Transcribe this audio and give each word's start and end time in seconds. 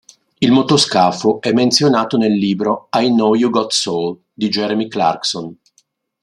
Il 0.39 0.51
motoscafo 0.51 1.39
è 1.41 1.51
menzionato 1.51 2.17
nel 2.17 2.31
libro 2.33 2.87
"I 2.93 3.07
Know 3.09 3.35
You 3.35 3.51
Got 3.51 3.69
Soul" 3.71 4.19
di 4.33 4.49
Jeremy 4.49 4.87
Clarkson. 4.87 5.55